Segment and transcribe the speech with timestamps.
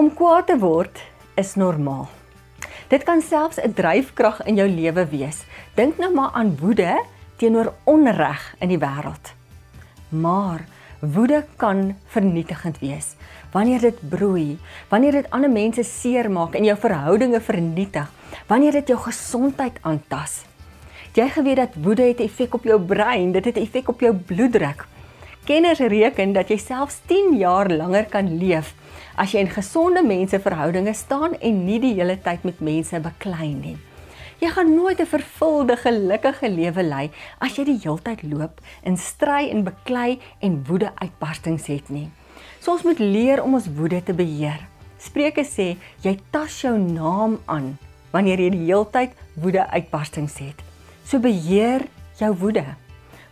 [0.00, 0.96] Om kwaad te word
[1.36, 2.06] is normaal.
[2.88, 5.44] Dit kan selfs 'n dryfkrag in jou lewe wees.
[5.76, 7.04] Dink nou maar aan woede
[7.36, 9.34] teenoor onreg in die wêreld.
[10.08, 10.64] Maar
[11.00, 13.14] woede kan vernietigend wees
[13.52, 14.58] wanneer dit broei,
[14.88, 18.08] wanneer dit ander mense seermaak en jou verhoudinge vernietig,
[18.46, 20.44] wanneer dit jou gesondheid aantas.
[21.12, 24.86] Jy geweet dat woede het effek op jou brein, dit het effek op jou bloeddruk.
[25.48, 28.74] Kenners reken dat jy selfs 10 jaar langer kan leef
[29.16, 33.76] as jy in gesonde menseverhoudinge staan en nie die hele tyd met mense beklei nie.
[34.40, 39.48] Jy gaan nooit 'n vervulde, gelukkige lewe lei as jy die heeltyd loop en stry
[39.50, 42.10] en beklei en woede uitbarstings het nie.
[42.60, 44.60] So ons moet leer om ons woede te beheer.
[44.98, 47.78] Spreuke sê jy tas jou naam aan
[48.12, 50.62] wanneer jy die heeltyd woede uitbarstings het.
[51.04, 51.86] So beheer
[52.18, 52.64] jou woede.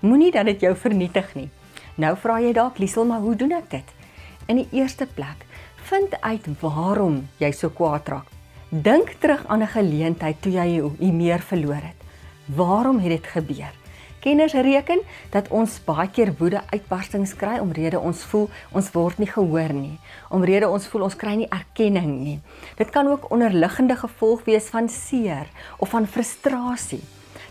[0.00, 1.50] Moenie dat dit jou vernietig nie.
[1.96, 3.92] Nou vra jy dalk Liesel, maar hoe doen ek dit?
[4.52, 5.46] In die eerste plek,
[5.88, 8.28] vind uit waarom jy so kwaad raak.
[8.68, 11.96] Dink terug aan 'n geleentheid toe jy jy meer verloor het.
[12.46, 13.72] Waarom het dit gebeur?
[14.20, 19.30] Kenners reken dat ons baie keer woede uitbarstings kry omrede ons voel ons word nie
[19.30, 19.98] gehoor nie,
[20.30, 22.40] omrede ons voel ons kry nie erkenning nie.
[22.76, 25.46] Dit kan ook onderliggende gevolg wees van seer
[25.78, 27.02] of van frustrasie.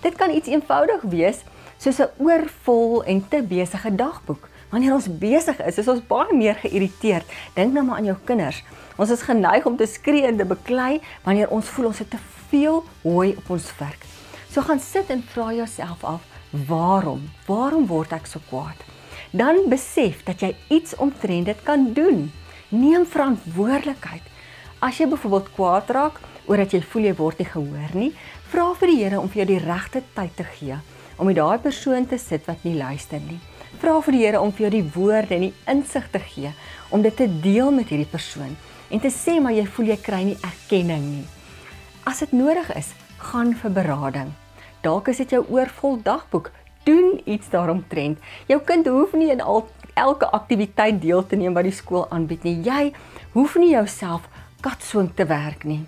[0.00, 1.44] Dit kan iets eenvoudig wees
[1.84, 4.48] soos 'n oorvol en te besige dagboek.
[4.70, 7.26] Wanneer ons besig is, is ons baie meer geïrriteerd.
[7.54, 8.62] Dink nou maar aan jou kinders.
[8.96, 12.18] Ons is geneig om te skree en te beklei wanneer ons voel ons het te
[12.48, 14.02] veel hooi op ons werk.
[14.50, 16.22] So gaan sit en vra jouself af,
[16.68, 17.30] waarom?
[17.46, 18.80] Waarom word ek so kwaad?
[19.30, 22.32] Dan besef dat jy iets omtrent dit kan doen.
[22.68, 24.22] Neem verantwoordelikheid.
[24.80, 28.12] As jy byvoorbeeld kwaad raak oor dat jy voel jy word nie gehoor nie,
[28.48, 30.78] vra vir die Here om vir jou die regte tyd te gee
[31.16, 33.40] om met daai persoon te sit wat nie luister nie.
[33.82, 36.52] Vra vir die Here om vir jou die woorde en die insig te gee
[36.90, 38.56] om dit te deel met hierdie persoon
[38.90, 41.26] en te sê maar jy voel jy kry nie erkenning nie.
[42.04, 44.30] As dit nodig is, gaan vir berading.
[44.84, 46.50] Dalk is dit jou oorvol dagboek.
[46.84, 48.18] Doen iets daaromtrent.
[48.46, 49.64] Jou kind hoef nie in al
[49.96, 52.58] elke aktiwiteit deel te neem wat die skool aanbied nie.
[52.66, 52.92] Jy
[53.32, 54.28] hoef nie jouself
[54.64, 55.84] katswing te werk nie.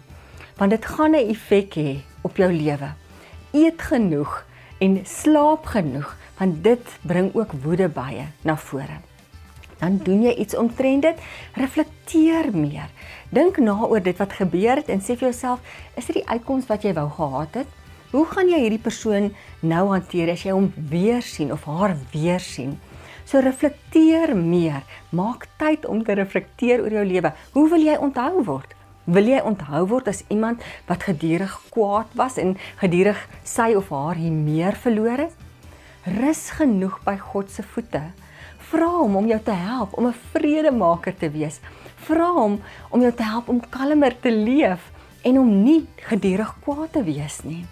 [0.57, 2.95] Want dit gaan 'n effek hê op jou lewe.
[3.53, 4.45] Eet genoeg
[4.79, 9.01] en slaap genoeg, want dit bring ook woede baie na vore.
[9.79, 11.19] Dan doen jy iets omtrent dit,
[11.55, 12.89] reflekteer meer.
[13.29, 15.61] Dink na oor dit wat gebeur het en sê vir jouself,
[15.97, 17.75] is dit die uitkoms wat jy wou gehad het?
[18.15, 22.41] Hoe gaan jy hierdie persoon nou hanteer as jy hom weer sien of haar weer
[22.41, 22.77] sien?
[23.27, 24.85] So reflekteer meer.
[25.11, 27.33] Maak tyd om te reflekteer oor jou lewe.
[27.53, 28.77] Hoe wil jy onthou word?
[29.07, 34.19] Wil jy onthou word as iemand wat gedurig kwaad was en gedurig sy of haar
[34.19, 35.37] hier meer verloor het?
[36.17, 38.03] Rus genoeg by God se voete.
[38.67, 41.61] Vra hom om jou te help om 'n vredemaker te wees.
[42.09, 42.59] Vra hom
[42.91, 44.91] om jou te help om kalmer te leef
[45.23, 47.65] en om nie gedurig kwaad te wees nie.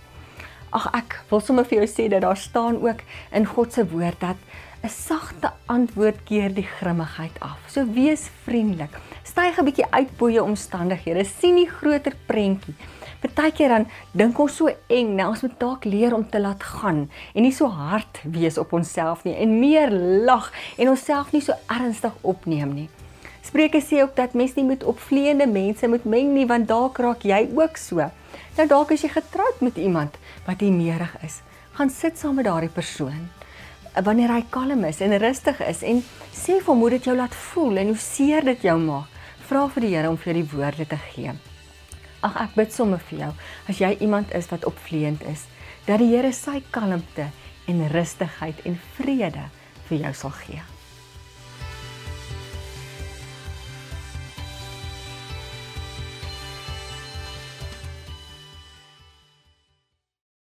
[0.70, 3.02] Ag ek wil sommer vir jou sê dat daar staan ook
[3.32, 4.36] in God se woord dat
[4.84, 7.56] 'n sagte antwoord keer die grimmigheid af.
[7.72, 8.92] So wees vriendelik.
[9.24, 11.24] Styg 'n bietjie uit bo jou omstandighede.
[11.24, 12.74] sien die groter prentjie.
[13.20, 17.10] Partykeer dan dink ons so eng, nou ons moet dalk leer om te laat gaan
[17.34, 19.90] en nie so hard wees op onsself nie en meer
[20.24, 22.88] lag en onsself nie so ernstig opneem nie.
[23.42, 27.22] Spreuke sê ook dat mens nie met opvleende mense moet meng nie want dalk raak
[27.22, 27.96] jy ook so.
[28.56, 30.16] Nou dalk as jy getroud met iemand
[30.46, 31.40] wat nie meerig is,
[31.72, 33.30] gaan sit saam met daardie persoon
[34.02, 36.02] wanneer hy kalm is en rustig is en
[36.34, 39.10] sê vir hom hoe dit jou laat voel en hoe seer dit jou maak.
[39.44, 41.34] Vra vir die Here om vir die woorde te gee.
[42.24, 43.32] Ag ek bid sommer vir jou
[43.68, 45.44] as jy iemand is wat opvleend is,
[45.86, 47.28] dat die Here sy kalmte
[47.68, 49.50] en rustigheid en vrede
[49.88, 50.73] vir jou sal gee.